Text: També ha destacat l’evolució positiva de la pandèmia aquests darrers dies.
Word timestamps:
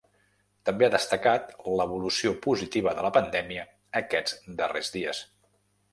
També 0.69 0.87
ha 0.87 0.93
destacat 0.95 1.51
l’evolució 1.81 2.33
positiva 2.47 2.95
de 3.01 3.07
la 3.09 3.13
pandèmia 3.19 3.67
aquests 4.03 4.53
darrers 4.63 4.95
dies. 4.97 5.25